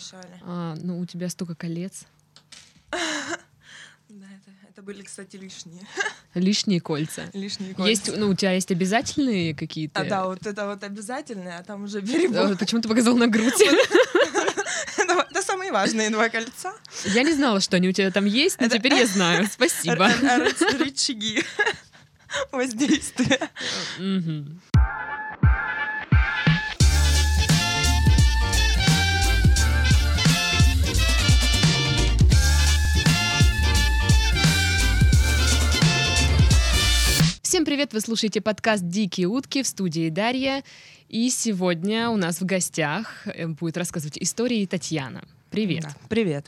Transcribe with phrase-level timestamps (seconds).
[0.00, 0.40] мешали.
[0.42, 2.04] А, ну, у тебя столько колец.
[4.12, 5.86] Да, это, это были, кстати, лишние.
[6.34, 7.30] Лишние кольца.
[7.32, 7.88] Лишние кольца.
[7.88, 10.00] Есть, ну, у тебя есть обязательные какие-то?
[10.00, 12.58] А да, вот это вот обязательное, а там уже Э, берег.
[12.58, 13.54] Почему ты показал на грудь?
[14.98, 16.74] Это самые важные два кольца.
[17.04, 19.46] Я не знала, что они у тебя там есть, но теперь я знаю.
[19.46, 20.10] Спасибо.
[20.80, 21.44] Рычаги
[22.50, 23.48] воздействия.
[37.60, 37.92] Всем привет!
[37.92, 40.64] Вы слушаете подкаст «Дикие утки» в студии Дарья.
[41.10, 45.24] И сегодня у нас в гостях э, будет рассказывать истории Татьяна.
[45.50, 45.82] Привет!
[45.82, 46.46] Да, Привет.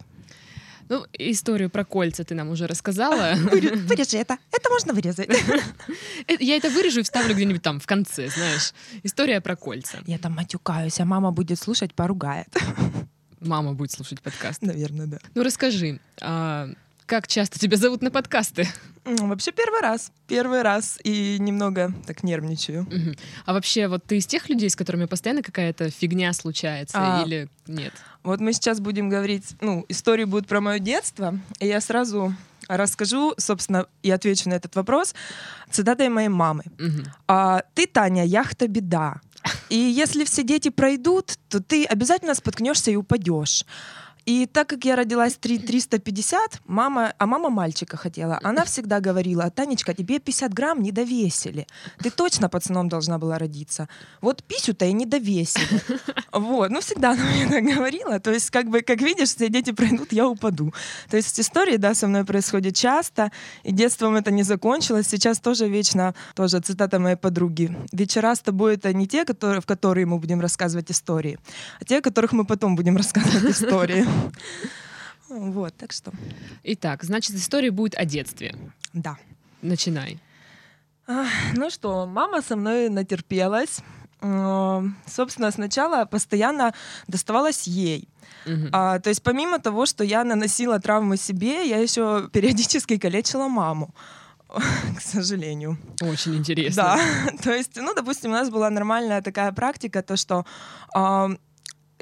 [0.89, 3.35] Ну, историю про кольца ты нам уже рассказала.
[3.37, 4.39] Вырежи это.
[4.53, 5.29] Это можно вырезать.
[6.29, 8.73] Э, Я это вырежу и вставлю где-нибудь там в конце, знаешь.
[9.03, 9.99] История про кольца.
[10.07, 12.49] Я там матюкаюсь, а мама будет слушать, поругает.
[13.39, 14.63] Мама будет слушать подкаст.
[14.63, 15.19] Наверное, да.
[15.35, 16.71] Ну расскажи, а
[17.07, 18.67] как часто тебя зовут на подкасты?
[19.05, 20.13] Вообще первый раз.
[20.29, 20.99] Первый раз.
[21.03, 22.85] И немного так нервничаю.
[22.85, 23.17] Мгм.
[23.47, 27.23] А вообще, вот ты из тех людей, с которыми постоянно какая-то фигня случается А.
[27.25, 27.93] или нет?
[28.23, 32.35] Вот мы сейчас будем говорить, ну, истории будут про мое детство, и я сразу
[32.69, 35.15] расскажу, собственно, и отвечу на этот вопрос
[35.71, 36.63] цитатой моей мамы.
[36.79, 37.05] Мгм.
[37.27, 39.21] А, ты, Таня, яхта беда.
[39.69, 43.65] И если все дети пройдут, то ты обязательно споткнешься и упадешь.
[44.27, 49.51] И так как я родилась 3, 350, мама, а мама мальчика хотела, она всегда говорила,
[49.51, 51.67] Танечка, тебе 50 грамм не довесили.
[52.03, 53.89] Ты точно пацаном должна была родиться.
[54.21, 55.67] Вот писю-то и не довесили.
[56.33, 58.19] Вот, ну всегда она мне так говорила.
[58.19, 60.73] То есть, как бы, как видишь, все дети пройдут, я упаду.
[61.11, 63.31] То есть истории, да, со мной происходят часто,
[63.65, 65.07] и детством это не закончилось.
[65.09, 67.77] Сейчас тоже вечно, тоже цитата моей подруги.
[67.93, 71.39] Вечера с тобой это не те, которые, в которые мы будем рассказывать истории,
[71.81, 74.07] а те, о которых мы потом будем рассказывать истории.
[75.29, 76.13] Вот, так что,
[76.63, 78.55] Итак, значит, история будет о детстве.
[78.93, 79.17] да.
[79.63, 80.19] Начинай.
[81.07, 83.79] Ах, Ну что, мама со мной натерпелась.
[84.21, 86.75] Э, Собственно, сначала постоянно
[87.09, 88.09] доставалась ей.
[88.47, 88.69] Мгм.
[88.73, 93.95] А, то есть помимо того, что я наносила травмы себе, я еще периодически калечила маму.
[94.97, 95.79] К сожалению.
[96.03, 96.83] Очень интересно.
[96.83, 97.33] Да.
[97.43, 100.45] То есть, ну, допустим, у нас была нормальная такая практика, то что
[100.95, 101.31] а,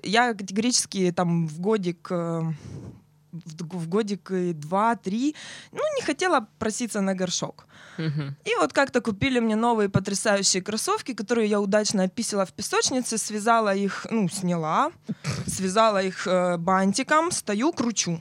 [0.03, 2.43] я категорически там в годик э,
[3.33, 5.35] в годик и два-три,
[5.73, 7.67] ну, не хотела проситься на горшок.
[7.99, 8.37] Мгм.
[8.45, 13.75] И вот как-то купили мне новые потрясающие кроссовки, которые я удачно описала в песочнице, связала
[13.75, 14.91] их, ну, сняла,
[15.47, 18.21] связала их э, бантиком, стою, кручу.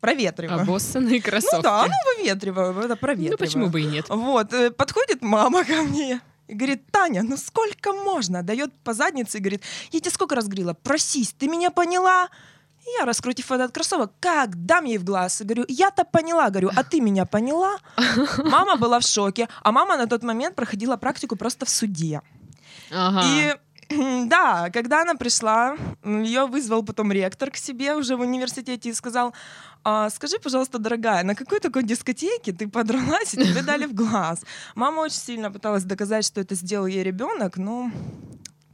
[0.00, 0.60] Проветриваю.
[0.60, 1.56] Обоссанные кроссовки.
[1.56, 3.32] Ну да, ну выветриваю, это проветриваю.
[3.32, 4.06] Ну, почему бы и нет?
[4.08, 8.42] Вот, э, подходит мама ко мне и говорит, Таня, ну сколько можно?
[8.42, 9.62] Дает по заднице и говорит,
[9.92, 12.28] я тебе сколько раз говорила, просись, ты меня поняла?
[12.98, 15.42] Я, раскрутив этот кроссовок, как дам ей в глаз.
[15.42, 17.78] Говорю, я-то поняла, говорю, а ты меня поняла?
[18.44, 22.22] Мама была в шоке, а мама на тот момент проходила практику просто в суде.
[22.92, 23.22] Ага.
[23.24, 23.56] И
[24.26, 29.34] да, когда она пришла, ее вызвал потом ректор к себе уже в университете и сказал,
[29.88, 34.42] «А, скажи, пожалуйста, дорогая, на какой такой дискотеке ты подралась и тебе дали в глаз?
[34.74, 37.92] Мама очень сильно пыталась доказать, что это сделал ей ребенок, но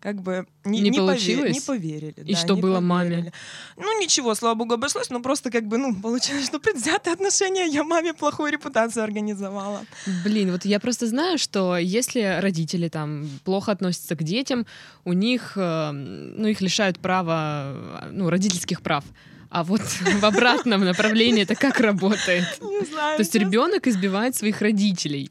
[0.00, 1.52] как бы не, Не пове- получилось?
[1.52, 2.14] не поверили.
[2.24, 3.10] И да, что не было маме?
[3.10, 3.32] поверили.
[3.76, 7.84] Ну ничего, слава богу, обошлось, но просто как бы, ну, получилось, что предвзятые отношения, я
[7.84, 9.80] маме плохую репутацию организовала.
[10.24, 14.64] Блин, вот я просто знаю, что если родители там плохо относятся к детям,
[15.04, 19.04] у них, э, ну, их лишают права, ну, родительских прав.
[19.52, 19.82] А вот
[20.20, 22.46] в обратном направлении это как работает?
[22.62, 23.16] Не знаю.
[23.16, 25.30] То есть ребенок избивает своих родителей.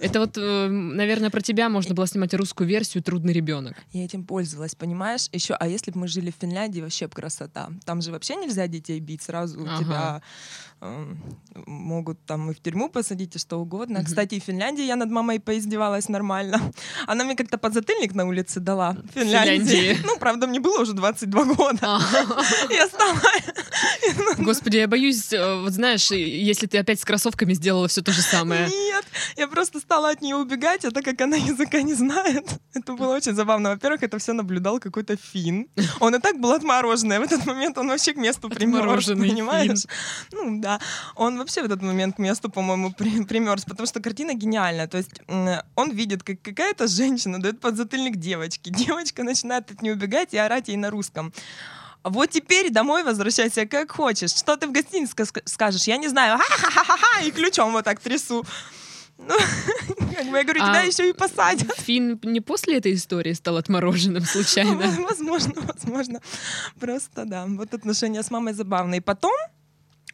[0.00, 3.76] Это вот, э, наверное, про тебя можно было снимать русскую версию «Трудный ребенок».
[3.92, 5.28] Я этим пользовалась, понимаешь?
[5.32, 7.70] Еще, а если бы мы жили в Финляндии, вообще красота.
[7.84, 9.78] Там же вообще нельзя детей бить, сразу Ага.
[9.78, 10.22] тебя
[10.80, 11.18] эм,
[11.66, 13.98] могут там и в тюрьму посадить, и что угодно.
[14.00, 14.06] Мгм.
[14.06, 16.60] Кстати, в Финляндии я над мамой поиздевалась нормально.
[17.06, 18.92] Она мне как-то подзатыльник на улице дала.
[18.92, 19.64] В Финляндии.
[19.64, 19.98] Финляндии.
[20.04, 22.00] Ну, правда, мне было уже 22 года.
[22.70, 23.16] Я стала...
[24.38, 28.22] Господи, я боюсь, э, вот знаешь, если ты опять с кроссовками сделала все то же
[28.22, 28.68] самое.
[28.68, 29.04] Нет,
[29.36, 33.16] я просто стала от нее убегать, а так как она языка не знает, это было
[33.16, 33.70] очень забавно.
[33.70, 35.66] Во-первых, это все наблюдал какой-то фин.
[36.00, 39.28] Он и так был отмороженный, а в этот момент он вообще к месту примерз, Отмороженный
[39.30, 39.86] понимаешь?
[40.32, 40.78] Ну да,
[41.16, 44.88] он вообще в этот момент к месту, по-моему, при- примерз, потому что картина гениальная.
[44.88, 45.22] То есть
[45.74, 48.70] он видит, как какая-то женщина дает подзатыльник девочке.
[48.70, 51.32] Девочка начинает от нее убегать и орать ей на русском.
[52.04, 54.32] Вот теперь домой возвращайся как хочешь.
[54.32, 55.84] Что ты в гостинице ска- скажешь?
[55.88, 56.38] Я не знаю.
[56.38, 57.22] Ха-ха-ха-ха!
[57.22, 58.44] И ключом вот так трясу.
[59.18, 59.34] Ну,
[60.14, 61.72] Как бы я говорю, А- тебя еще и посадят.
[61.78, 64.74] Финн не после этой истории стал отмороженным случайно?
[65.08, 66.20] Возможно, возможно.
[66.80, 67.46] Просто да.
[67.46, 69.00] Вот отношения с мамой забавные.
[69.00, 69.32] Потом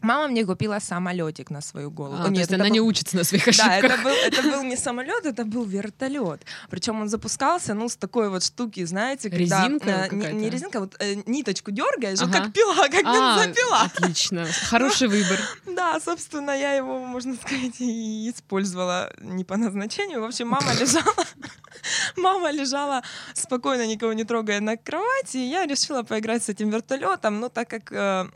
[0.04, 2.22] мама мне купила самолетик на свою голову.
[2.22, 3.84] А, то есть она был- не учится на своих Да, ошибках.
[3.92, 6.42] это был, это был не самолет, это был вертолет.
[6.70, 10.80] Причем он запускался, ну, с такой вот штуки, знаете, когда Резинка э, не, не резинка,
[10.80, 12.44] вот э, ниточку дергаешь, вот Ага.
[12.44, 13.80] как пила, как А, бензопила.
[13.82, 14.46] Отлично.
[14.70, 15.38] Хороший выбор.
[15.66, 20.20] Да, собственно, я его, можно сказать, и использовала не по назначению.
[20.20, 21.24] В общем, мама лежала,
[22.16, 23.02] мама лежала
[23.34, 27.68] спокойно, никого не трогая на кровати, и я решила поиграть с этим вертолетом, ну, так
[27.68, 28.26] как, э,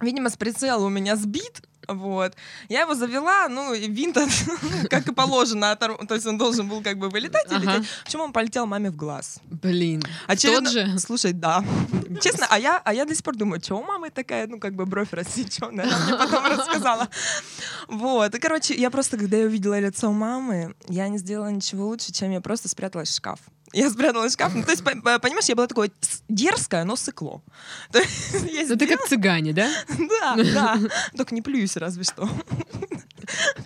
[0.00, 2.34] видимо, с прицела у меня сбит, вот.
[2.68, 4.18] Я его завела, ну, и винт,
[4.90, 7.76] как и положено, оторв- то есть он должен был как бы вылетать и Ага.
[7.76, 7.88] лететь.
[8.04, 9.38] Почему он полетел маме в глаз?
[9.44, 10.02] Блин.
[10.26, 10.98] Очередно- Тот же?
[10.98, 11.64] Слушай, да.
[12.20, 14.74] Честно, а я, а я до сих пор думаю, что у мамы такая, ну, как
[14.74, 15.84] бы бровь рассеченная.
[15.86, 17.08] Она мне потом рассказала.
[17.88, 18.34] Вот.
[18.34, 22.32] И, короче, я просто, когда я увидела лицо мамы, я не сделала ничего лучше, чем
[22.32, 23.38] я просто спряталась в шкаф.
[23.72, 24.54] Я спряталась в шкаф.
[24.54, 25.92] Ну, то есть, по- по- понимаешь, я была такой
[26.28, 27.42] дерзкая, но сыкло.
[27.92, 29.68] То есть, я Ну ты как цыгане, да?
[29.98, 30.78] Да, да.
[31.16, 32.28] Только не плююсь разве что.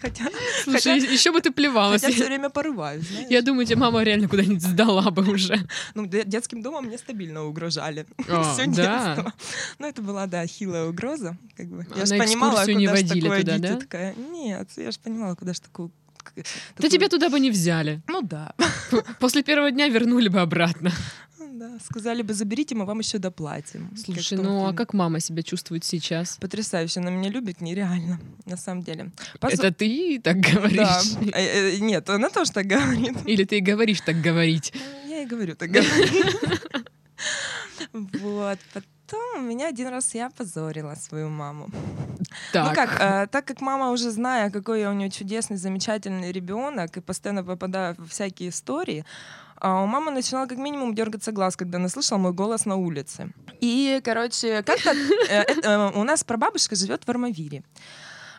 [0.00, 0.24] Хотя,
[0.64, 2.00] Слушай, еще бы ты плевалась.
[2.00, 3.26] хотя все время порываюсь, знаешь.
[3.28, 5.58] Я думаю, тебя мама реально куда-нибудь сдала бы уже.
[5.94, 8.06] Ну, де- детским домом мне стабильно угрожали.
[8.28, 9.14] А, Всё да.
[9.14, 9.32] детство.
[9.78, 11.36] Ну, это была, да, хилая угроза.
[11.56, 11.86] Как бы.
[11.94, 14.14] Я ж на понимала, куда ж такое дитятко.
[14.32, 15.90] Нет, я же понимала, куда ж такую...
[16.36, 16.42] Да
[16.76, 18.00] такую- тебя туда бы не взяли.
[18.08, 18.54] Ну да.
[19.18, 20.92] После первого дня вернули бы обратно.
[21.52, 21.78] да.
[21.84, 23.90] Сказали бы, заберите, мы вам еще доплатим.
[23.96, 26.36] Слушай, ну а как мама себя чувствует сейчас?
[26.40, 29.10] Потрясающе, она меня любит нереально, на самом деле.
[29.40, 30.52] Позу- Это ты так Да.
[30.52, 31.16] говоришь?
[31.32, 33.16] Э, э, Нет, она тоже так говорит.
[33.26, 34.72] Или ты говоришь так говорить?
[34.74, 35.90] Ну, Я и говорю, так говорю.
[37.92, 38.58] Вот.
[39.10, 41.68] Потом у меня один раз я опозорила свою маму.
[42.52, 42.68] Так.
[42.68, 46.96] Ну как, э, так как мама уже зная, какой я у нее чудесный, замечательный ребенок,
[46.96, 49.04] и постоянно попадаю в всякие истории,
[49.56, 53.32] а у мамы начинал как минимум дергаться глаз, когда она слышала мой голос на улице.
[53.60, 54.90] И, короче, как-то
[55.28, 57.62] э, э, у нас прабабушка живет в Армавире.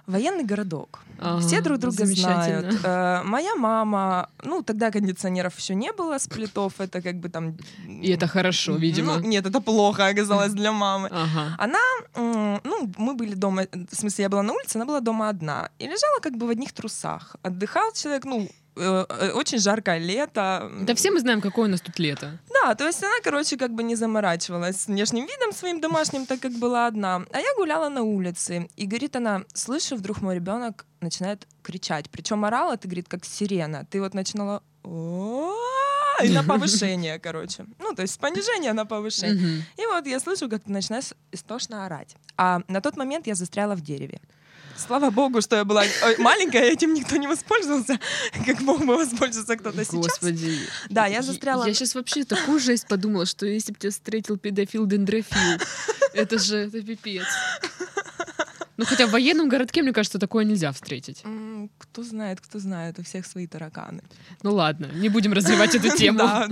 [0.07, 0.99] Военный городок.
[1.19, 2.79] Ага, Все друг друга знают.
[2.83, 7.55] Э, Моя мама, ну тогда кондиционеров еще не было, сплитов, это как бы там...
[7.87, 9.17] И это хорошо, видимо.
[9.17, 11.09] Ну, нет, это плохо оказалось для мамы.
[11.11, 11.55] Ага.
[11.59, 11.79] Она,
[12.15, 15.69] ну, мы были дома, в смысле, я была на улице, она была дома одна.
[15.79, 17.35] И лежала как бы в одних трусах.
[17.43, 20.71] Отдыхал человек, ну, очень жаркое лето.
[20.81, 22.39] Да все мы знаем, какое у нас тут лето.
[22.53, 26.39] Да, то есть она, короче, как бы не заморачивалась с внешним видом своим домашним, так
[26.39, 27.25] как была одна.
[27.31, 32.09] А я гуляла на улице, и говорит она, слышу, вдруг мой ребенок начинает кричать.
[32.09, 33.85] Причем орала, ты, говорит, как сирена.
[33.89, 34.63] Ты вот начинала
[36.23, 37.65] и на повышение, короче.
[37.79, 39.65] Ну, то есть с понижения на повышение.
[39.77, 42.15] И вот я слышу, как ты начинаешь истошно орать.
[42.37, 44.19] А на тот момент я застряла в дереве.
[44.85, 45.83] Слава богу, что я была
[46.17, 47.99] маленькая, и этим никто не воспользовался,
[48.45, 49.95] как мог бы воспользоваться кто-то сейчас.
[49.95, 50.59] Господи.
[50.89, 51.65] Да, я застряла.
[51.67, 55.61] Я сейчас вообще такую жесть подумала, что если бы тебя встретил педофил дендрофил,
[56.13, 57.25] это же это пипец.
[58.77, 61.23] Ну хотя в военном городке, мне кажется, такое нельзя встретить.
[61.77, 64.01] Кто знает, кто знает, у всех свои тараканы.
[64.41, 66.17] Ну ладно, не будем развивать эту тему.
[66.17, 66.49] Да,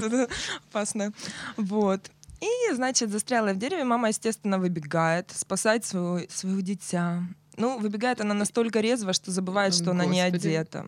[0.69, 1.11] опасно.
[1.57, 2.11] Вот.
[2.41, 3.83] И, значит, застряла в дереве.
[3.83, 7.23] Мама, естественно, выбегает спасать своего, своего дитя.
[7.59, 10.47] Ну, выбегает она настолько резво, что забывает, что она не Господи.
[10.47, 10.85] одета.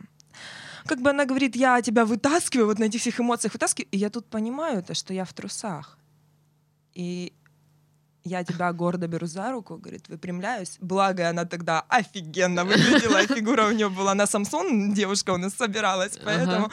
[0.86, 3.90] Как бы она говорит, я тебя вытаскиваю, вот на этих всех эмоциях вытаскиваю.
[3.92, 5.98] И я тут понимаю, то, что я в трусах.
[6.94, 7.34] И
[8.24, 10.78] я тебя гордо беру за руку, говорит, выпрямляюсь.
[10.80, 15.54] Благо, она тогда офигенно выглядела, и фигура у нее была на Самсон, девушка у нас
[15.54, 16.72] собиралась, поэтому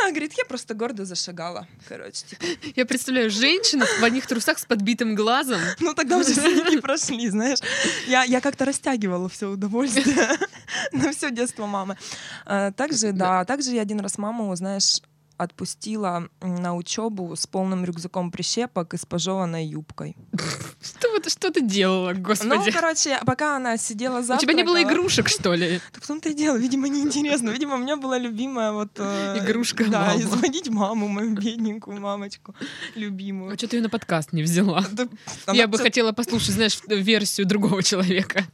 [0.00, 1.66] она говорит, я просто гордо зашагала.
[1.88, 2.44] Короче, типа,
[2.76, 5.60] Я представляю женщину в одних трусах с подбитым глазом.
[5.80, 7.58] ну тогда уже синяки прошли, знаешь.
[8.06, 10.28] Я, я как-то растягивала все удовольствие
[10.92, 11.96] на все детство мамы.
[12.44, 15.00] А, Также, да, также я один раз маму, знаешь,
[15.42, 20.16] отпустила на учебу с полным рюкзаком прищепок и с пожеванной юбкой.
[20.82, 22.72] Что, вот- что ты делала, Ну, господи?
[22.72, 24.40] короче, пока она сидела У завтракала...
[24.40, 25.80] тебя не было игрушек, что ли?
[25.92, 27.50] Так в том-то и дело, видимо, неинтересно.
[27.50, 28.90] Видимо, у меня была любимая вот...
[28.96, 32.54] э, Игрушка Да, изводить маму, мою бедненькую мамочку,
[32.96, 33.52] любимую.
[33.54, 34.84] А что ты ее на подкаст не взяла?
[35.46, 38.44] Да, Я бы хотела послушать, знаешь, версию другого человека.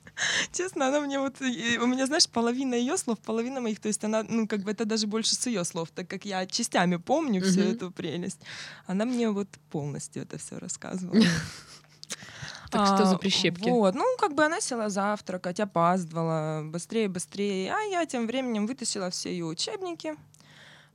[0.52, 1.36] Честно, она мне вот...
[1.40, 4.84] У меня, знаешь, половина ее слов, половина моих, то есть она, ну, как бы это
[4.84, 6.44] даже больше с ее слов, так как я
[6.78, 8.40] частями помню всю эту прелесть.
[8.86, 11.20] Она мне вот полностью это все рассказывала.
[12.70, 13.70] Так что за А, прищепки?
[13.70, 17.72] Вот, ну, как бы она села завтракать, опаздывала, быстрее, быстрее.
[17.72, 20.14] А я тем временем вытащила все ее учебники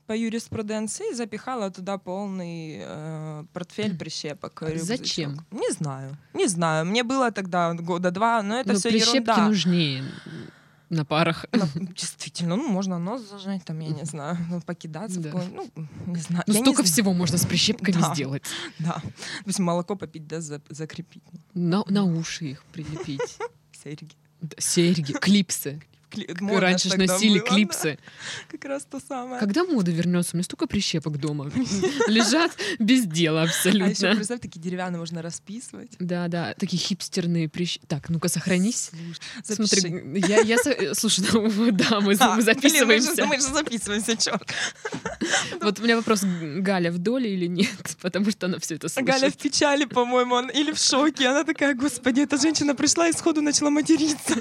[0.05, 4.61] по юриспруденции и запихала туда полный э, портфель прищепок.
[4.61, 4.85] рюкзачок.
[4.99, 5.45] Зачем?
[5.49, 6.15] Не знаю.
[6.35, 6.85] Не знаю.
[6.85, 9.47] Мне было тогда года два, но это Ну, все прищепки ерунда.
[9.47, 10.03] нужнее.
[10.93, 11.45] На парах.
[11.51, 15.29] На- Действительно, ну, можно нос зажать, там, я не знаю, ну, покидаться, Да.
[15.29, 16.43] вплоть- ну, не знаю.
[16.47, 16.91] Ну, Я не столько знаю.
[16.93, 18.13] всего можно с прищепками Да.
[18.13, 18.43] сделать.
[18.79, 19.01] Да.
[19.39, 21.23] Допустим, молоко попить, да, за- закрепить.
[21.55, 23.37] На, на уши их прилепить.
[23.83, 24.09] Серьги.
[24.41, 25.81] Да, Серьги, клипсы.
[26.13, 27.97] Кли- модно Раньше ж тогда носили было, клипсы.
[27.99, 28.11] да.
[28.51, 29.39] Как раз то самое.
[29.39, 30.31] Когда мода вернется?
[30.33, 31.51] У меня столько прищепок дома.
[32.07, 34.15] Лежат без дела А еще, абсолютно.
[34.15, 35.91] представь, такие деревянные можно расписывать.
[35.99, 37.87] Да, да, такие хипстерные прищепки.
[37.87, 38.91] Так, ну-ка, сохранись.
[39.43, 43.09] Смотри, я, я, со- слушай, ну, да, мы, А, мы блин, записываемся.
[43.11, 44.53] мы, же, мы же записываемся, черт.
[45.61, 47.97] Вот у меня вопрос, Галя в доле или нет?
[48.01, 49.07] Потому что она все это слышит.
[49.07, 51.27] Галя в печали, по-моему, он- или в шоке.
[51.27, 54.35] Она такая, господи, эта женщина пришла и сходу начала материться.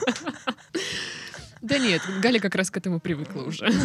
[1.63, 3.71] Да нет, Галя как раз к этому привыкла уже.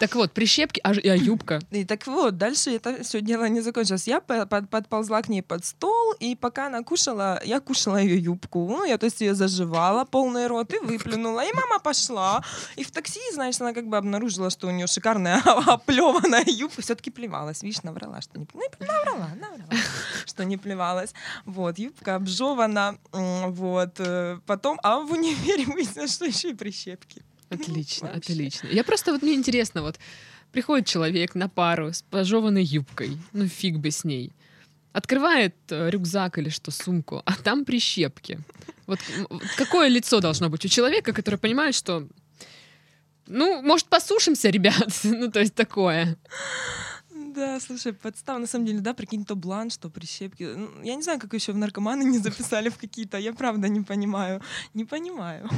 [0.00, 1.60] Так вот, прищепки, а, а юбка?
[1.70, 4.06] И так вот, дальше это все дело не закончилось.
[4.06, 8.18] Я по- под- подползла к ней под стол, и пока она кушала, я кушала ее
[8.18, 8.66] юбку.
[8.68, 11.42] Ну, я, то есть, ее заживала полный рот и выплюнула.
[11.44, 12.44] И мама пошла.
[12.76, 16.82] И в такси, знаешь, она как бы обнаружила, что у нее шикарная оплеванная юбка.
[16.82, 17.62] Все-таки плевалась.
[17.62, 18.46] Видишь, наврала, что не...
[18.52, 19.82] Ну, наврала, наврала,
[20.26, 21.14] что не плевалась.
[21.44, 22.98] Вот, юбка обжевана.
[23.12, 23.94] Вот.
[23.98, 27.22] э, Потом, а в универе выяснилось, что еще и прищепки.
[27.48, 28.32] Отлично, Вообще.
[28.32, 28.68] отлично.
[28.68, 29.98] Я просто вот мне интересно, вот
[30.50, 34.32] приходит человек на пару с пожеванной юбкой, ну фиг бы с ней,
[34.92, 38.40] открывает э, рюкзак или что, сумку, а там прищепки.
[38.86, 38.98] Вот
[39.56, 42.08] какое лицо должно быть у человека, который понимает, что
[43.28, 44.88] ну, может, посушимся, ребят?
[45.04, 46.16] ну, то есть такое.
[47.36, 50.54] Да, слушай, подстава, на самом деле, да, прикинь, то бланш, то прищепки.
[50.56, 53.82] Ну, Я не знаю, как еще в наркоманы не записали в какие-то, я правда не
[53.82, 54.40] понимаю.
[54.74, 55.48] Не понимаю.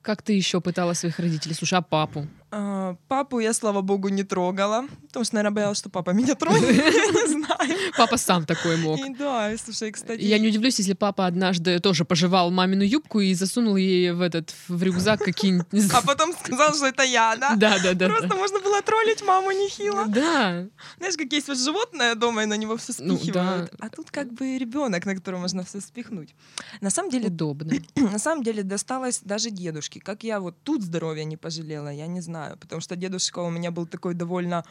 [0.00, 1.54] Как ты еще пытала своих родителей?
[1.54, 2.26] Слушай, а папу?
[2.54, 6.62] А, Папу я, слава богу, не трогала, потому что, наверное, боялась, что папа меня тронет,
[6.70, 7.76] я не знаю.
[7.96, 8.98] Папа сам такой мог.
[8.98, 10.20] И да, слушай, кстати...
[10.20, 14.54] Я не удивлюсь, если папа однажды тоже пожевал мамину юбку и засунул ей в этот
[14.68, 15.90] в рюкзак какие-нибудь...
[15.94, 17.56] А потом сказал, что это я, да?
[17.56, 18.08] Да, да, да.
[18.10, 20.04] Просто можно было троллить маму нехило.
[20.06, 20.66] Да.
[20.98, 23.70] Знаешь, как есть вот животное дома, и на него все Ну, спихивают.
[23.78, 23.86] да.
[23.86, 26.34] А тут как бы ребенок, на которого можно все спихнуть.
[26.82, 27.72] На самом деле, Удобно.
[27.96, 30.00] на самом деле досталось даже дедушке.
[30.00, 32.41] Как я вот тут здоровья не пожалела, я не знаю.
[32.60, 34.64] Потому что дедушка у меня был такой довольно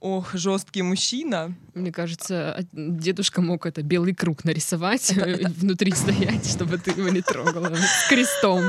[0.00, 1.54] ох, жесткий мужчина.
[1.74, 7.22] Мне кажется, дедушка мог это белый круг нарисовать, и внутри стоять, чтобы ты его не
[7.22, 7.74] трогала.
[7.74, 8.62] С крестом.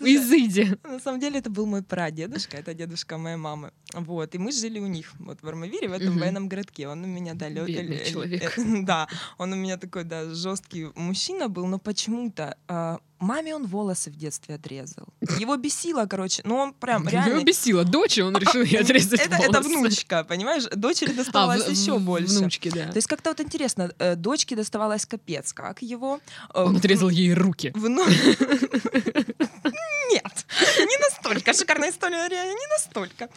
[0.00, 0.76] Изыди.
[0.84, 3.72] На самом деле это был мой прадедушка, это дедушка моей мамы.
[3.92, 6.88] Вот, и мы жили у них, вот в Армавире, в этом военном городке.
[6.88, 8.58] Он у меня, да, э, э, человек.
[8.58, 9.08] э, да,
[9.38, 14.16] он у меня такой, да, жесткий мужчина был, но почему-то а, маме он волосы в
[14.16, 15.06] детстве отрезал.
[15.38, 17.44] Его бесило, короче, ну он прям Его реально...
[17.44, 19.68] бесило дочь, он решил ей отрезать это, это волосы.
[19.78, 20.64] внучка, понимаешь?
[20.74, 22.38] Дочери А, доставалось в- еще в- больше.
[22.38, 22.88] Внучке, да.
[22.90, 26.20] То есть как-то вот интересно, э, дочке доставалось капец, как его...
[26.54, 27.72] э, Он отрезал ей руки.
[27.74, 28.06] Вну-
[31.30, 31.52] настолько.
[31.52, 33.28] Шикарная история, не настолько.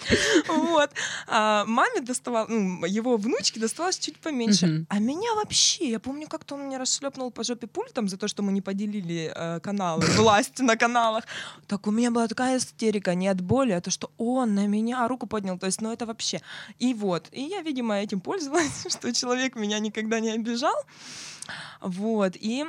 [0.48, 0.90] Вот.
[1.28, 4.68] А маме доставал, ну, его внучке доставалось чуть поменьше.
[4.68, 4.88] Мгм.
[4.90, 8.44] А меня вообще, я помню, как-то он меня расшлепнул по жопе пультом за то, что
[8.44, 11.24] мы не поделили э, каналы, власть на каналах.
[11.68, 15.08] Так у меня была такая истерика, не от боли, а то, что он на меня
[15.08, 15.58] руку поднял.
[15.58, 16.42] То есть, ну это вообще.
[16.80, 17.28] И вот.
[17.32, 20.76] И я, видимо, этим пользовалась, что человек меня никогда не обижал.
[21.82, 22.36] Вот.
[22.36, 22.66] И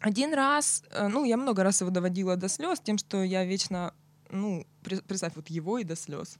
[0.00, 3.92] один раз, э, ну, я много раз его доводила до слез тем, что я вечно,
[4.30, 4.66] ну,
[5.06, 6.38] представь, вот его и до слез.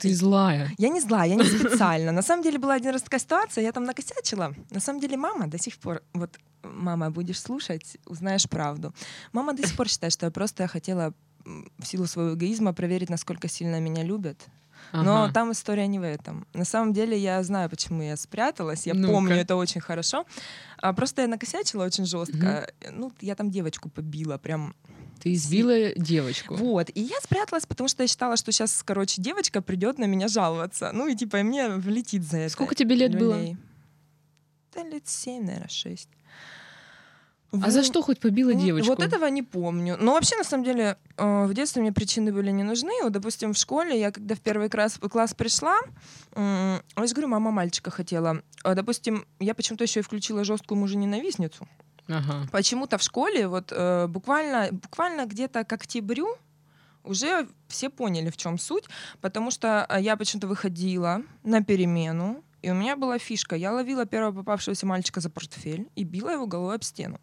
[0.00, 0.70] Ты злая.
[0.78, 2.12] Я не зла, я не специально.
[2.12, 4.54] На самом деле была один раз такая ситуация, я там накосячила.
[4.70, 8.92] На самом деле мама до сих пор, вот, мама, будешь слушать, узнаешь правду.
[9.32, 11.12] Мама до сих пор считает, что я просто хотела
[11.78, 14.46] в силу своего эгоизма проверить, насколько сильно меня любят.
[14.92, 15.32] Но Ага.
[15.32, 16.46] там история не в этом.
[16.54, 18.86] На самом деле я знаю, почему я спряталась.
[18.86, 19.12] Я Ну-ка.
[19.12, 20.24] помню это очень хорошо.
[20.78, 22.70] А, просто я накосячила очень жестко.
[22.92, 24.74] Ну, я там девочку побила, прям.
[25.22, 26.54] Ты избила девочку.
[26.54, 26.90] Вот.
[26.94, 30.90] И я спряталась, потому что я считала, что сейчас, короче, девочка придет на меня жаловаться.
[30.92, 32.52] Ну и типа и мне влетит за это.
[32.52, 33.34] Сколько тебе лет было?
[33.34, 33.56] люлей.
[34.74, 36.08] Да лет семь, наверное, шесть.
[37.50, 38.90] А за что хоть побила девочку?
[38.90, 39.96] Вот этого не помню.
[39.98, 42.92] Но вообще, на самом деле, э, в детстве мне причины были не нужны.
[43.02, 45.78] Вот, допустим, в школе я, когда в первый класс, класс пришла,
[46.36, 48.42] я же говорю, мама мальчика хотела.
[48.64, 51.66] А, Допустим, я почему-то еще и включила жесткую мужа-ненавистницу.
[52.08, 52.46] Ага.
[52.52, 56.36] Почему-то в школе вот э, буквально, буквально где-то к октябрю
[57.04, 58.84] уже все поняли, в чем суть,
[59.20, 63.56] потому что э, я почему-то выходила на перемену, и у меня была фишка.
[63.56, 67.20] Я ловила первого попавшегося мальчика за портфель и била его головой об стену.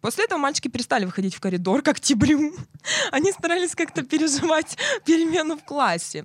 [0.00, 2.54] После этого мальчики перестали выходить в коридор к октябрю.
[3.12, 6.24] Они старались как-то переживать перемену в классе.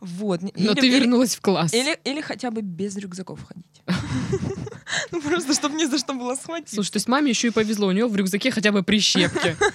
[0.00, 0.42] Вот.
[0.42, 1.72] Но Или- ты или- вернулась в класс.
[1.74, 3.82] или, или хотя бы без рюкзаков ходить.
[5.10, 6.74] Ну, просто, чтобы не за что было схватить.
[6.74, 9.56] Слушай, то есть маме еще и повезло, у нее в рюкзаке хотя бы прищепки.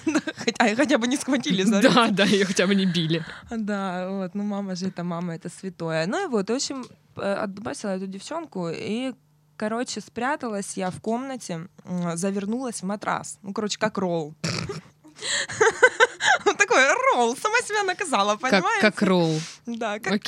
[0.58, 3.24] А хотя бы не схватили за Да, да, ее хотя бы не били.
[3.50, 6.06] Да, вот, ну мама же это мама, это святое.
[6.06, 6.84] Ну и вот, в общем,
[7.16, 9.12] э, отбросила эту девчонку и
[9.56, 11.68] короче, спряталась я в комнате,
[12.14, 13.38] завернулась в матрас.
[13.42, 14.34] Ну, короче, как ролл.
[16.58, 18.80] Такой ролл, сама себя наказала, понимаешь?
[18.80, 19.40] Как ролл.
[19.66, 20.26] Да, как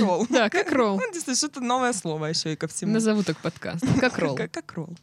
[0.00, 0.26] ролл.
[0.30, 1.00] Да, как ролл.
[1.00, 2.92] Ну, что-то новое слово еще и ко всему.
[2.92, 3.84] Назову так подкаст.
[4.00, 4.36] Как ролл.
[4.36, 4.96] Как ролл.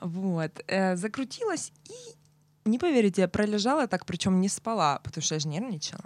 [0.00, 0.50] Вот.
[0.66, 5.48] Э, закрутилась и, не поверите, я пролежала так, причем не спала, потому что я же
[5.48, 6.04] нервничала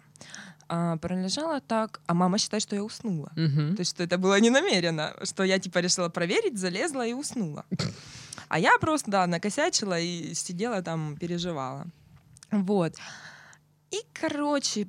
[0.71, 3.33] а, пролежала так, а мама считает, что я уснула.
[3.33, 3.75] Угу.
[3.75, 7.65] То есть, что это было не намеренно, что я типа решила проверить, залезла и уснула.
[8.49, 11.87] А я просто, да, накосячила и сидела там, переживала.
[12.53, 12.95] Вот.
[13.91, 14.87] И, короче,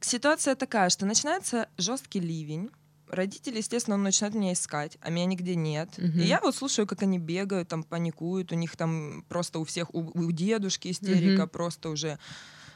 [0.00, 2.70] ситуация такая, что начинается жесткий ливень.
[3.08, 5.96] Родители, естественно, начинают меня искать, а меня нигде нет.
[5.96, 6.20] Мгм.
[6.20, 9.94] И я вот слушаю, как они бегают, там паникуют, у них там просто у всех,
[9.94, 11.48] у, у дедушки истерика, Мгм.
[11.48, 12.18] просто уже.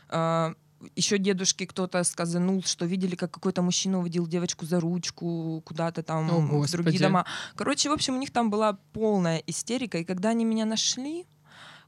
[0.09, 0.55] А,
[0.97, 6.31] еще дедушки кто-то сказанул, что видели, как какой-то мужчина уводил девочку за ручку куда-то там
[6.31, 6.83] О, в Господи.
[6.83, 7.27] другие дома.
[7.55, 11.27] Короче, в общем, у них там была полная истерика, и когда они меня нашли,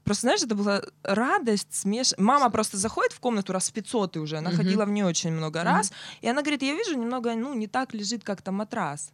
[0.05, 2.13] Просто, знаешь, это была радость, смеш...
[2.17, 4.57] Мама просто заходит в комнату раз в 500 уже, она Мгм.
[4.57, 7.93] ходила в нее очень много раз, и она говорит, я вижу, немного, ну, не так
[7.93, 9.11] лежит как-то матрас.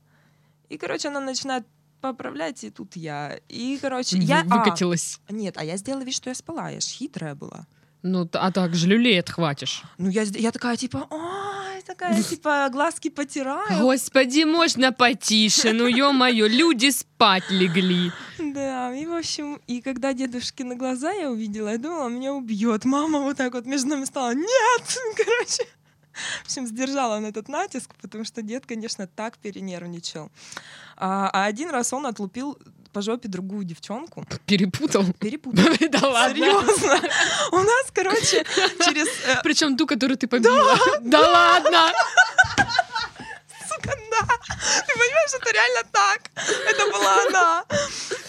[0.70, 1.66] И, короче, она начинает
[2.02, 3.40] поправлять, и тут я.
[3.50, 4.44] И, короче, я...
[4.44, 5.20] Вы- Выкатилась.
[5.30, 7.66] А, нет, а я сделала вид, что я спала, я ж хитрая была.
[8.04, 9.84] Ну, а так же люлей отхватишь.
[9.98, 11.51] Ну, я, я такая, типа, ой,
[11.92, 13.82] такая, типа, глазки потираю.
[13.82, 18.12] Господи, можно потише, ну ё-моё, люди спать легли.
[18.40, 22.86] Да, и, в общем, и когда дедушкины глаза я увидела, я думала, меня убьет.
[22.86, 25.68] Мама вот так вот между нами стала, нет, короче.
[26.44, 30.30] В общем, сдержала он этот натиск, потому что дед, конечно, так перенервничал.
[30.98, 32.58] А, а один раз он отлупил
[32.92, 34.26] по жопе другую девчонку.
[34.46, 35.06] Перепутал.
[35.20, 35.66] Перепутал.
[35.92, 36.36] Да ладно.
[36.46, 37.02] Серьезно.
[37.52, 38.46] У нас, короче,
[38.86, 39.08] через...
[39.26, 40.78] э, Причем ту, которую ты побила.
[41.02, 41.92] Да ладно.
[43.68, 44.28] сука, да.
[44.88, 46.22] Ты понимаешь, это реально так.
[46.68, 47.66] Это была она.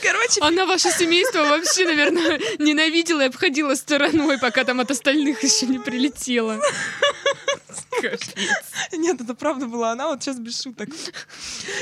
[0.02, 5.66] Короче, Она ваше семейство вообще, наверное, ненавидела и обходила стороной, пока там от остальных еще
[5.66, 6.60] не прилетела.
[8.93, 10.88] Нет, это правда была она, вот сейчас без шуток.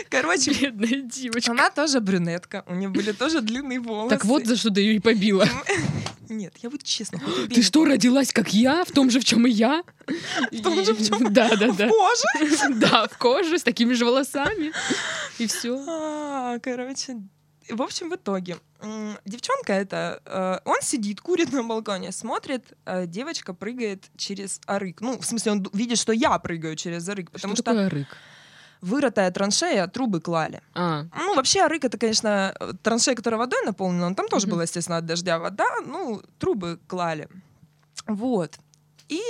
[0.09, 1.51] Короче, Бедная девочка.
[1.53, 4.11] она тоже брюнетка, у нее были тоже длинные волосы.
[4.11, 5.47] Так вот за что ты ее и побила.
[6.29, 7.21] Нет, я буду честно.
[7.53, 8.85] Ты что, родилась как я?
[8.85, 9.83] В том же, в чем и я?
[10.53, 11.89] В том же, в чем- Да, да, В да.
[11.89, 12.75] коже?
[12.77, 14.73] Да, в коже, с такими же волосами.
[15.39, 15.77] И все.
[15.89, 17.17] А, Короче,
[17.73, 18.57] в общем, в итоге
[19.25, 25.01] девчонка это, э, он сидит, курит на балконе, смотрит, э, девочка прыгает через арык.
[25.01, 28.09] Ну, в смысле, он видит, что я прыгаю через арык, потому Что что, такое рык?
[28.81, 30.63] вырытая траншея, трубы клали.
[30.75, 34.55] А, Ну, вообще, арык это, конечно, траншея, которая водой наполнена, но там тоже Мгм.
[34.55, 37.29] была, естественно, от дождя вода, ну, трубы клали.
[38.07, 38.59] Вот.
[39.09, 39.21] И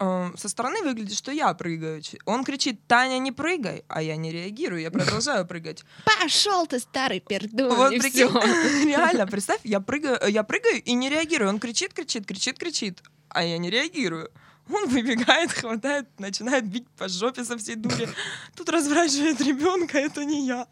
[0.00, 2.02] со стороны выглядит, что я прыгаю.
[2.24, 5.84] Он кричит, Таня, не прыгай, а я не реагирую, я продолжаю прыгать.
[6.04, 8.28] пошел ты, старый пердун, Вот прикинь,
[8.88, 11.50] реально, представь, я прыгаю, э, я прыгаю и не реагирую.
[11.50, 14.30] Он кричит, кричит, кричит, кричит, а я не реагирую.
[14.72, 18.08] Он выбегает, хватает, начинает бить по жопе со всей дури.
[18.56, 20.66] Тут разворачивает ребенка, это не я.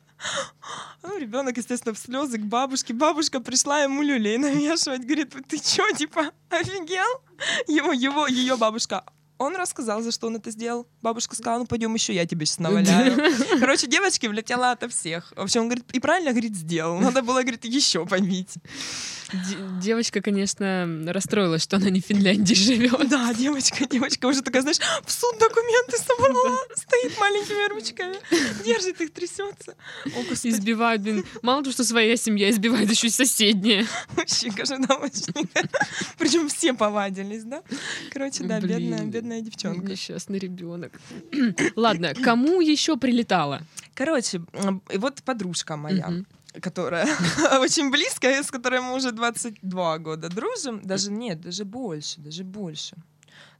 [1.03, 2.93] Ну, ребенок, естественно, в слезы к бабушке.
[2.95, 5.05] Бабушка пришла ему люлей навешивать.
[5.05, 7.23] Говорит, ты чё, типа, офигел?
[7.67, 9.05] Его, его, ее бабушка.
[9.39, 10.87] Он рассказал, за что он это сделал.
[11.01, 13.17] Бабушка сказала, ну пойдем еще, я тебе сейчас наваляю.
[13.61, 15.33] Короче, девочки влетела ото всех.
[15.37, 16.99] В общем, он говорит, и правильно, говорит, сделал.
[17.01, 18.55] Надо было, говорит, еще побить.
[19.33, 23.09] Де- Девочка, конечно, расстроилась, что она не в Финляндии живет.
[23.11, 28.17] Да, девочка, девочка уже такая, знаешь, в суд документы собрала, стоит маленькими ручками,
[28.65, 29.77] держит их, трясется.
[30.07, 31.25] О, господи, Избивают, блин.
[31.43, 33.87] Мало того, что своя семья избивает, еще и соседняя.
[34.17, 35.49] вообще, кажется, да, очень.
[36.19, 37.63] Причем все повадились, да?
[38.13, 38.79] Короче, да, Блин.
[38.79, 39.93] бедная, бедная девчонка.
[39.93, 40.93] Несчастный ребенок.
[41.77, 43.63] Ладно, кому еще прилетало?
[43.95, 44.41] Короче,
[44.95, 46.25] вот подружка моя,
[46.61, 47.07] которая
[47.61, 50.81] очень близкая, с которой мы уже 22 года дружим.
[50.83, 52.97] Даже нет, даже больше, даже больше.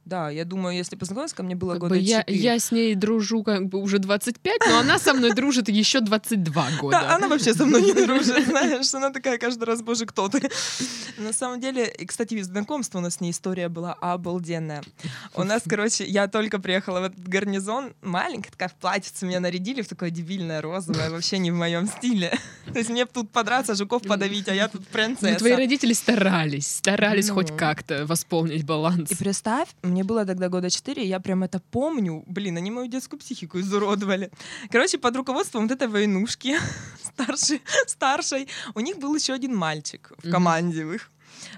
[0.09, 2.37] Да, я думаю, если познакомиться, ко мне было Как года бы я, 4.
[2.39, 6.67] я с ней дружу как бы уже 25, но она со мной дружит еще 22
[6.81, 6.99] года.
[6.99, 10.49] Да, она вообще со мной не дружит, знаешь, она такая каждый раз, боже, кто ты.
[11.19, 14.81] На самом деле, кстати, знакомство у нас с ней история была обалденная.
[15.35, 19.81] У нас, короче, я только приехала в этот гарнизон, маленькая такая в платьице, меня нарядили
[19.83, 22.33] в такое дебильное розовое, вообще не в моем стиле.
[22.73, 25.55] То есть мне тут подраться, жуков подавить, а я тут Ну, твои принцесса.
[25.55, 27.35] родители старались, старались Ну.
[27.35, 29.11] хоть как-то восполнить баланс.
[29.11, 32.23] И представь, мне мне было тогда года 4, я прям это помню.
[32.25, 34.31] Блин, они мою детскую психику изуродовали.
[34.71, 36.55] Короче, под руководством вот этой войнушки
[37.03, 41.11] старшей, старшей, у них был еще один мальчик в команде в их.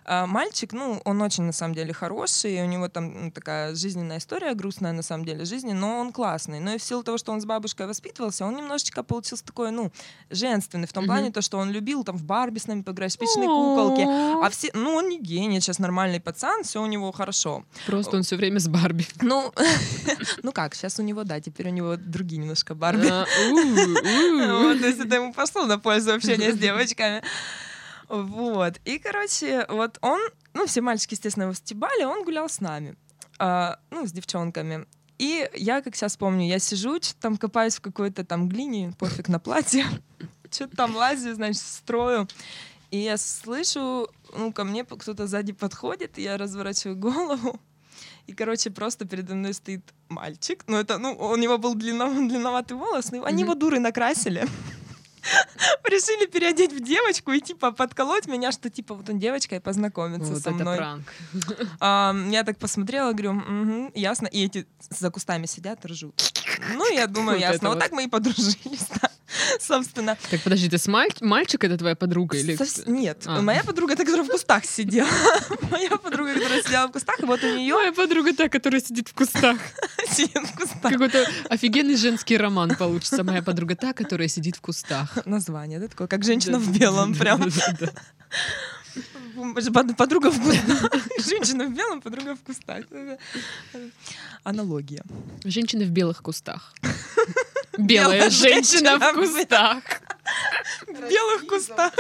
[0.06, 4.18] А, мальчик, ну, он очень, на самом деле, хороший, у него там ну, такая жизненная
[4.18, 6.60] история, грустная, на самом деле, жизни, но он классный.
[6.60, 9.92] Но и в силу того, что он с бабушкой воспитывался, он немножечко получился такой, ну,
[10.30, 13.14] женственный, в том плане, то, что он любил там в Барби с нами поиграть, в
[13.14, 17.64] спичные куколки, а все, ну, он не гений, сейчас нормальный пацан, все у него хорошо.
[17.86, 19.06] Просто он все время с Барби.
[19.22, 19.54] Ну,
[20.44, 23.08] ну как, сейчас у него, да, теперь у него другие немножко Барби.
[23.08, 23.26] А,
[24.82, 27.22] то есть это ему пошло на пользу общения с девочками.
[28.12, 28.82] Вот.
[28.84, 30.20] И, короче, вот он,
[30.54, 32.98] ну, все мальчики, естественно, его стебали, он гулял с нами,
[33.40, 34.86] а, ну, с девчонками.
[35.18, 39.40] И я, как сейчас помню, я сижу, там копаюсь в какой-то там глине, пофиг на
[39.40, 39.86] платье,
[40.52, 42.28] что-то там лазю, значит, строю.
[42.90, 47.62] И я слышу, ну, ко мне кто-то сзади подходит, я разворачиваю голову,
[48.28, 50.66] и, короче, просто передо мной стоит мальчик.
[50.68, 54.46] Ну, это, ну, у него был длинно, длинноватый волос, но они его дуры накрасили.
[55.86, 60.34] Решили переодеть в девочку и типа подколоть меня, что типа вот он девочка и познакомиться
[60.34, 60.78] Вот со это мной.
[60.78, 61.04] пранк.
[61.80, 64.28] А, я так посмотрела, говорю, «Мгм, ясно.
[64.28, 66.22] И эти за кустами сидят, ржут.
[66.74, 67.70] Ну, я думаю, Вот это ясно.
[67.70, 67.84] Вот вот.
[67.84, 69.11] так мы и подружились, да,
[69.60, 70.18] собственно.
[70.30, 72.56] Так, подожди, ты с маль- мальчик это твоя подруга или...
[72.56, 73.42] Совс- Нет, А.
[73.42, 75.08] моя подруга, та, которая в кустах сидела.
[75.72, 79.08] Моя подруга, которая сидела в кустах, и вот у нее Моя подруга та, которая сидит
[79.10, 79.58] в кустах.
[80.10, 80.92] сидит в кустах.
[80.92, 83.24] Какой-то офигенный женский роман получится.
[83.24, 85.18] Моя подруга та, которая сидит в кустах.
[85.26, 87.42] Название, да, такое, как женщина в белом, прям.
[89.98, 90.92] Подруга в кустах.
[91.26, 92.86] Женщина в белом, подруга в кустах.
[92.92, 93.18] Это
[94.44, 95.04] Аналогия.
[95.46, 96.74] Женщины в белых кустах.
[97.78, 99.84] Белая женщина в кустах.
[100.88, 101.94] В белых кустах.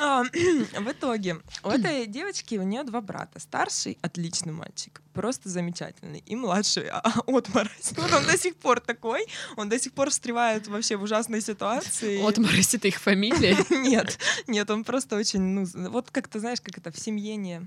[0.00, 3.40] А, В итоге у этой девочки у нее два брата.
[3.40, 7.92] Старший отличный мальчик, просто замечательный, и младший а, отморозь.
[7.96, 12.26] Вот он до сих пор такой, он до сих пор встревает вообще в ужасные ситуации.
[12.26, 13.56] Отморозь это их фамилия.
[13.70, 17.66] Нет, нет, он просто очень, ну, вот как ты знаешь, как это в семье не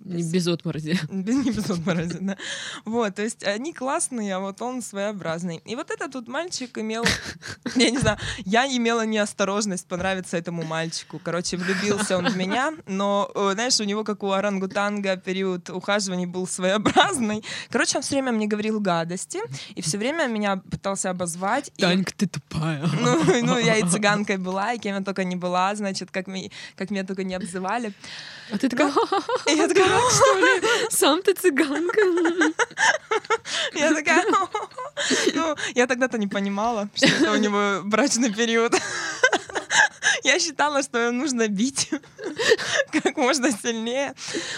[0.00, 0.98] Не без отморози.
[1.10, 2.36] не без отморози, да.
[2.84, 5.60] Вот, то есть они классные, а вот он своеобразный.
[5.64, 7.04] И вот этот вот мальчик имел,
[7.76, 11.20] я не знаю, я имела неосторожность понравиться этому мальчику.
[11.22, 16.26] Короче, влюбился он в меня, но, э, знаешь, у него, как у орангутанга, период ухаживаний
[16.26, 17.42] был своеобразный.
[17.70, 19.40] Короче, он все время мне говорил гадости,
[19.74, 21.70] и все время меня пытался обозвать.
[21.76, 22.86] и- Танька, ты тупая.
[23.00, 26.50] ну, ну, я и цыганкой была, и кем я только не была, значит, как, ми-
[26.76, 27.92] как меня только не обзывали.
[28.50, 28.90] А ты такая,
[29.46, 30.62] И я такая, «Как, что ли?
[30.90, 32.00] Сам ты цыганка.
[33.74, 34.24] Я такая,
[35.34, 38.74] ну, я тогда-то не понимала, что это у него брачный период.
[40.24, 41.90] Я считала, что его нужно бить
[42.92, 44.14] как можно сильнее.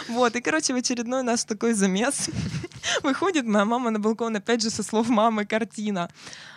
[0.08, 2.30] Вот, и, короче, в очередной наш такой замес.
[3.02, 6.10] Выходит моя мама на балкон, опять же, со слов мамы, картина.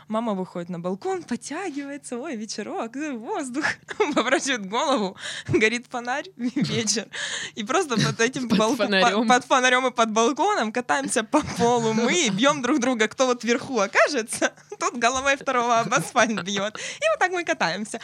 [0.07, 3.65] Мама выходит на балкон, подтягивается, ой, вечерок, воздух,
[4.15, 7.07] поворачивает голову, горит фонарь, вечер.
[7.55, 9.27] И просто под этим Под фонарем.
[9.27, 13.79] под фонарем и под балконом катаемся по полу мы, бьем друг друга, кто вот вверху
[13.79, 16.77] окажется, тот головой второго об асфальт бьет.
[16.77, 17.99] И вот так мы катаемся.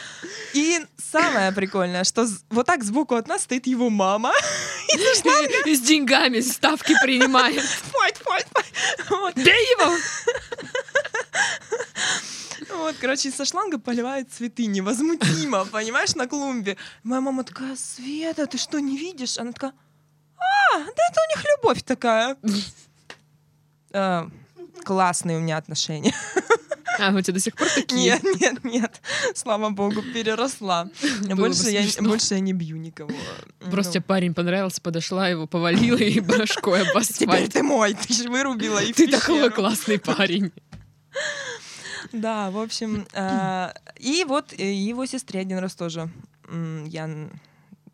[0.54, 4.32] И самое прикольное, что вот так сбоку от нас стоит его мама.
[5.66, 7.62] И с деньгами ставки принимает.
[7.62, 8.46] Файт, файт.
[9.10, 9.34] Вот.
[9.36, 9.96] Бей его!
[13.00, 16.76] Короче, со шланга поливает цветы невозмутимо, понимаешь, на клумбе.
[17.02, 19.38] Моя мама такая, Света, ты что, не видишь?
[19.38, 19.72] Она такая,
[20.38, 22.36] а, да это у них любовь такая.
[23.92, 24.30] А,
[24.84, 26.14] Классные у меня отношения.
[27.00, 28.00] А, у тебя до сих пор такие?
[28.00, 29.00] Нет, нет, нет.
[29.34, 30.88] Слава богу, переросла.
[31.24, 33.10] Больше я, больше я не бью никого.
[33.68, 38.14] Просто Ну, тебе парень понравился, подошла, его повалила и башкой об Теперь ты мой, ты
[38.14, 40.52] же вырубила и Ты такой классный парень.
[42.12, 46.10] Да, в общем, а, и вот э, его сестре один раз тоже
[46.86, 47.08] я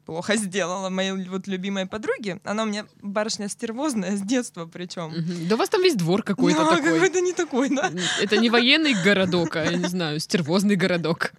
[0.07, 2.41] плохо сделала моей вот любимой подруге.
[2.45, 5.13] Она у меня барышня стервозная с детства причем.
[5.49, 6.93] Да у вас там весь двор какой-то Ну, такой.
[6.93, 7.91] какой-то не такой, да?
[8.23, 11.33] Это не военный городок, а, я не знаю, стервозный городок.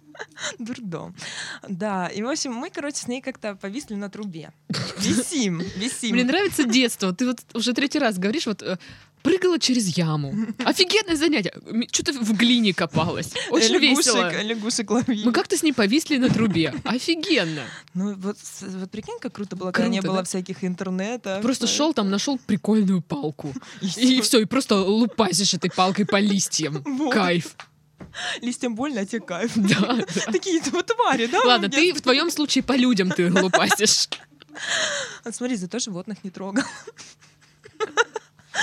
[0.58, 1.14] Дурдом.
[1.68, 4.50] Да, и в общем, мы, короче, с ней как-то повисли на трубе.
[4.98, 6.14] Висим, висим.
[6.14, 7.12] Мне нравится детство.
[7.14, 8.78] Ты вот уже третий раз говоришь, вот э,
[9.28, 10.34] прыгала через яму.
[10.64, 11.52] Офигенное занятие.
[11.92, 13.32] Что-то в глине копалась.
[13.50, 14.42] Очень лягушек, весело.
[14.42, 15.24] лягушек ловили.
[15.24, 16.74] Мы как-то с ней повисли на трубе.
[16.84, 17.62] Офигенно.
[17.94, 20.24] Ну вот, вот прикинь, как круто было, когда не Круто, было да?
[20.24, 21.42] всяких интернетов.
[21.42, 23.52] Просто шел там, нашел прикольную палку.
[23.82, 26.82] И И все, и просто лупасишь этой палкой по листьям.
[26.98, 27.12] Вот.
[27.12, 27.54] Кайф.
[28.40, 29.52] Листьям больно, а тебе кайф.
[29.54, 30.32] Да, да.
[30.32, 31.40] Такие вот твари, да?
[31.44, 34.08] Ладно, ты в твоем случае по людям ты лупасишь.
[35.24, 36.64] Вот смотри, зато животных не трогал.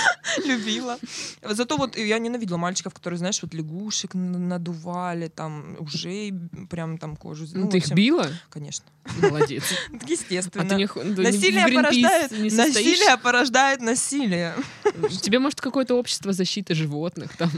[0.44, 0.98] Любила.
[1.42, 6.32] Зато вот я ненавидела мальчиков, которые, знаешь, вот лягушек надували, там, ужей
[6.70, 7.46] прям там кожу.
[7.52, 8.28] Ну, в ты их била?
[8.50, 8.84] Конечно.
[9.20, 9.64] Молодец.
[10.06, 10.64] Естественно.
[10.64, 14.54] А ты не, не Насилие Greenpeace порождает, не насилие порождает насилие.
[15.22, 17.50] Тебе, может, какое-то общество защиты животных там?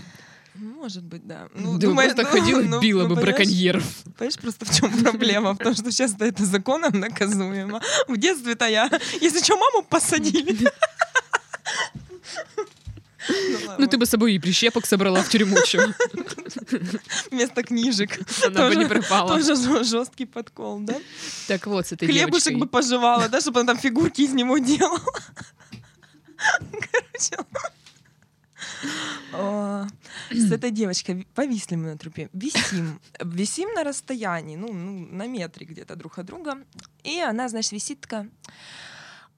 [0.55, 1.49] Может быть, да.
[1.55, 3.85] Ну, бы думаю, просто ну, ходила ну, била ну, бы понимаешь, браконьеров.
[4.17, 5.55] Понимаешь, просто в чем проблема?
[5.55, 7.81] В том, что сейчас это законом наказуемо.
[8.09, 10.69] В детстве-то я, если что, маму посадили.
[13.79, 15.81] Ну, ты бы с собой и прищепок собрала в тюрьму, чё.
[17.31, 18.19] Вместо книжек.
[18.47, 19.37] Она бы не пропала.
[19.37, 20.95] Тоже жесткий подкол, да?
[21.47, 25.01] Так вот, с этой Хлебушек бы пожевала, да, чтобы она там фигурки из него делала.
[26.37, 27.45] Короче.
[29.33, 29.87] О,
[30.31, 32.29] С этой девочкой ви- повисли мы на трупе.
[32.33, 33.01] Висим.
[33.21, 36.59] Висим на расстоянии, ну, ну, на метре где-то друг от друга.
[37.05, 38.29] И она, значит, висит такая...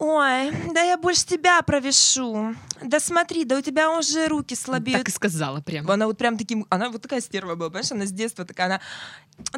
[0.03, 2.55] Ой, да я больше тебя провешу.
[2.83, 5.01] Да смотри, да у тебя уже руки слабеют.
[5.01, 5.91] Так и сказала прям.
[5.91, 8.81] Она вот прям таким, она вот такая стерва была, понимаешь, она с детства такая, она,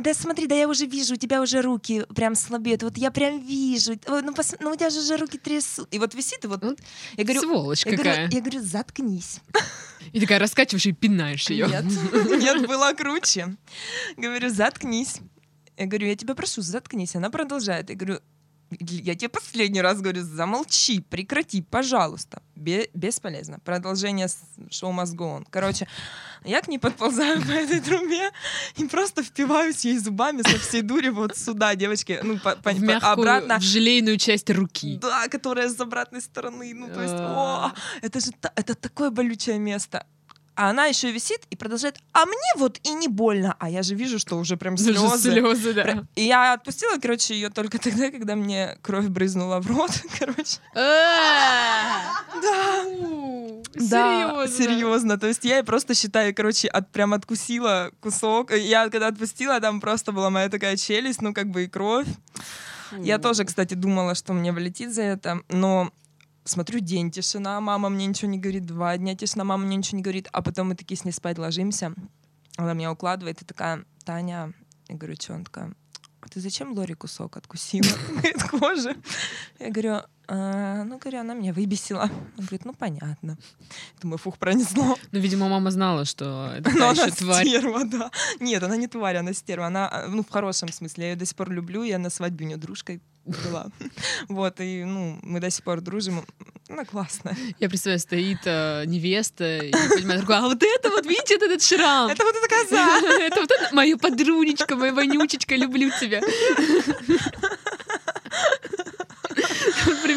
[0.01, 3.39] да смотри, да я уже вижу, у тебя уже руки прям слабеют, вот я прям
[3.39, 5.87] вижу, ну, пос- ну у тебя же уже руки трясут.
[5.95, 6.81] И вот висит, и вот, Вот
[7.17, 8.15] я говорю, Сволочь я какая.
[8.17, 9.39] говорю, я говорю, заткнись.
[10.13, 11.69] И такая раскачиваешь и пинаешь ее.
[11.69, 11.85] Нет,
[12.43, 13.57] нет, было круче.
[14.17, 15.19] Говорю, заткнись.
[15.77, 17.15] Я говорю, я тебя прошу, заткнись.
[17.15, 17.89] Она продолжает.
[17.91, 18.21] Я говорю,
[18.81, 22.43] я тебе последний раз говорю, замолчи, прекрати, пожалуйста.
[22.57, 23.59] Бе- бесполезно.
[23.65, 24.29] Продолжение
[24.71, 25.45] шоу on.
[25.51, 25.89] Короче,
[26.45, 28.31] я к ней подползаю по этой трубе
[28.77, 32.81] и просто впиваюсь ей зубами со всей дури вот сюда, девочки, ну, по- по- В
[32.83, 33.59] мягкую, обратно.
[33.59, 34.99] в желейную часть руки.
[35.03, 36.73] Да, которая с обратной стороны.
[36.75, 40.07] Ну, то есть, о, это же это такое болючее место.
[40.55, 43.57] А она еще висит и продолжает, а мне вот и не больно.
[43.59, 45.33] А я же вижу, что уже прям Даже слезы.
[45.33, 46.05] слезы, да.
[46.15, 50.59] И я отпустила, короче, ее только тогда, когда мне кровь брызнула в рот, короче.
[50.75, 52.13] Да.
[53.75, 54.49] Да, Серьезно.
[54.65, 55.19] серьезно.
[55.19, 58.53] То есть я просто считаю, короче, от, прям откусила кусок.
[58.53, 62.07] Я когда отпустила, там просто была моя такая челюсть, ну как бы и кровь.
[62.99, 65.91] Я тоже, кстати, думала, что мне влетит за это, но
[66.45, 70.03] смотрю, день тишина, мама мне ничего не говорит, два дня тишина, мама мне ничего не
[70.03, 71.95] говорит, а потом мы такие с ней спать ложимся,
[72.57, 74.53] она меня укладывает и такая, Таня,
[74.89, 75.75] я говорю, что он такая,
[76.21, 77.89] а ты зачем Лори кусок откусила?
[78.09, 78.97] Говорит, кожи.
[79.59, 82.09] Я говорю, «А, ну, говорю, она меня выбесила.
[82.39, 83.37] Он говорит, ну, понятно.
[84.01, 84.97] Думаю, фух, пронесло.
[85.11, 87.47] Ну, видимо, мама знала, что это Но она тварь.
[87.47, 88.11] стерва, да.
[88.39, 89.67] Нет, она не тварь, она стерва.
[89.67, 91.05] Она, а, ну, в хорошем смысле.
[91.05, 93.67] Я ее до сих пор люблю, я на свадьбе у нее дружкой была.
[94.29, 96.25] Вот, и, ну, мы до сих пор дружим.
[96.69, 97.37] Она классная.
[97.61, 101.63] Я представляю, стоит э, невеста и понимает, такой, а вот это вот, видите, вот этот
[101.63, 102.09] шрам.
[102.09, 103.01] Это вот эта коза.
[103.21, 106.21] Это вот моя подрунечка, моя вонючечка, люблю тебя.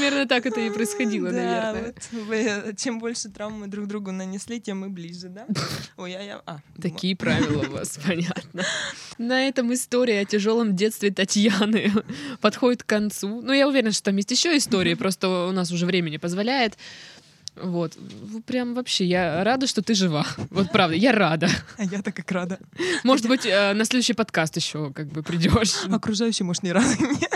[0.05, 1.93] Примерно так это и происходило, Да, наверное.
[2.11, 5.45] вот чем больше травм мы друг другу нанесли, тем мы ближе, да?
[5.97, 8.63] Ой, я, я, а, Такие правила у вас, понятно.
[9.17, 11.91] На этом история о тяжелом детстве Татьяны
[12.41, 13.41] подходит к концу.
[13.41, 16.77] Ну, я уверена, что там есть еще истории, просто у нас уже время не позволяет.
[17.55, 17.97] Вот.
[18.45, 20.27] Прям вообще, я рада, что ты жива.
[20.49, 21.49] Вот правда, я рада.
[21.77, 22.59] А я-то как рада.
[23.03, 25.85] Может быть, э, на следующий подкаст еще как бы придешь.
[25.89, 27.29] Окружающие, может, не рады мне.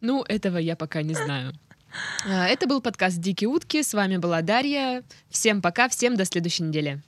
[0.00, 1.52] Ну, этого я пока не знаю.
[2.26, 3.82] А, Это был подкаст «Дикие утки».
[3.82, 5.02] С вами была Дарья.
[5.28, 7.02] Всем пока, всем до следующей недели.